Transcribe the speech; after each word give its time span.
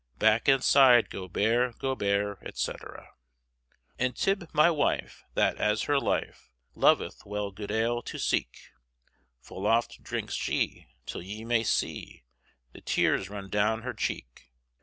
Backe 0.17 0.47
and 0.47 0.63
syde 0.63 1.11
go 1.11 1.27
bare, 1.27 1.73
go 1.73 1.93
bare, 1.93 2.39
etc. 2.43 3.13
And 3.99 4.15
Tyb 4.15 4.49
my 4.51 4.71
wife, 4.71 5.23
that, 5.35 5.57
as 5.59 5.83
her 5.83 5.99
lyfe, 5.99 6.49
Loveth 6.73 7.23
well 7.23 7.51
good 7.51 7.69
ale 7.69 8.01
to 8.01 8.17
seeke, 8.17 8.71
Full 9.41 9.67
oft 9.67 10.01
drynkes 10.01 10.33
shee, 10.33 10.87
tyll 11.05 11.21
ye 11.21 11.45
may 11.45 11.61
see, 11.63 12.23
The 12.73 12.81
teares 12.81 13.29
run 13.29 13.51
downe 13.51 13.83
her 13.83 13.93
cheeke. 13.93 14.49